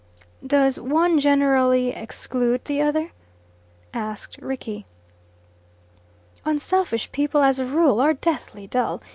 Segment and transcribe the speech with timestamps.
[0.43, 3.11] "Does one generally exclude the other?"
[3.93, 4.87] asked Rickie.
[6.43, 8.99] "Unselfish people, as a rule, are deathly dull.